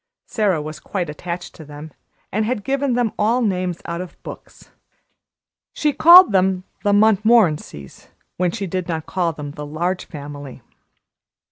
Sara 0.25 0.63
was 0.63 0.79
quite 0.79 1.11
attached 1.11 1.53
to 1.53 1.63
them, 1.63 1.91
and 2.31 2.43
had 2.43 2.63
given 2.63 2.93
them 2.95 3.11
all 3.19 3.43
names 3.43 3.83
out 3.85 4.01
of 4.01 4.17
books. 4.23 4.71
She 5.73 5.93
called 5.93 6.31
them 6.31 6.63
the 6.83 6.91
Montmorencys, 6.91 8.07
when 8.35 8.49
she 8.49 8.65
did 8.65 8.87
not 8.87 9.05
call 9.05 9.31
them 9.31 9.51
the 9.51 9.63
Large 9.63 10.05
Family. 10.05 10.63